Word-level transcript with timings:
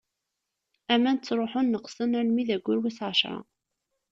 Aman 0.93 1.17
ttṛuḥun 1.17 1.67
neqqsen 1.69 2.17
armi 2.19 2.43
d 2.47 2.49
aggur 2.55 2.79
wis 2.83 2.99
ɛecṛa. 3.09 3.39